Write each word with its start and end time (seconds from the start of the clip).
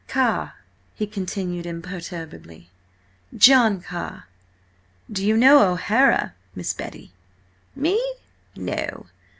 "Carr," 0.07 0.55
he 0.95 1.05
continued 1.05 1.67
imperturbably, 1.67 2.71
"John 3.37 3.81
Carr. 3.81 4.23
Do 5.11 5.23
you 5.23 5.37
know 5.37 5.61
O'Hara, 5.73 6.33
Miss 6.55 6.73
Betty?" 6.73 7.11
"Me? 7.75 8.01
No! 8.55 9.05